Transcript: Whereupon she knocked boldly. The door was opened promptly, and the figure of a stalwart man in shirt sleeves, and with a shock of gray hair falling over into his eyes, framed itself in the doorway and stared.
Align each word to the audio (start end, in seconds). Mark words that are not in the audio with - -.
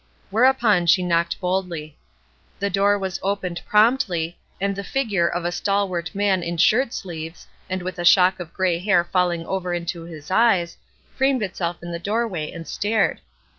Whereupon 0.31 0.87
she 0.87 1.03
knocked 1.03 1.39
boldly. 1.39 1.95
The 2.57 2.71
door 2.71 2.97
was 2.97 3.19
opened 3.21 3.61
promptly, 3.67 4.39
and 4.59 4.75
the 4.75 4.83
figure 4.83 5.27
of 5.27 5.45
a 5.45 5.51
stalwart 5.51 6.15
man 6.15 6.41
in 6.41 6.57
shirt 6.57 6.91
sleeves, 6.91 7.45
and 7.69 7.83
with 7.83 7.99
a 7.99 8.03
shock 8.03 8.39
of 8.39 8.51
gray 8.51 8.79
hair 8.79 9.03
falling 9.03 9.45
over 9.45 9.75
into 9.75 10.01
his 10.05 10.31
eyes, 10.31 10.75
framed 11.15 11.43
itself 11.43 11.77
in 11.83 11.91
the 11.91 11.99
doorway 11.99 12.51
and 12.51 12.67
stared. 12.67 13.21